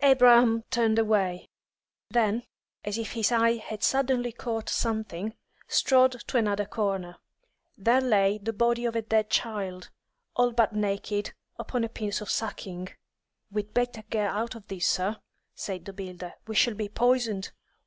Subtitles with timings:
[0.00, 1.50] Abraham turned away;
[2.08, 2.44] then,
[2.86, 5.34] as if his eye had suddenly caught something,
[5.68, 7.18] strode to another corner.
[7.76, 9.90] There lay the body of a dead child,
[10.36, 12.92] all but naked, upon a piece of sacking.
[13.52, 15.18] "We'd better get out of this, sir,"
[15.54, 16.32] said the builder.
[16.46, 17.52] "We shall be poisoned.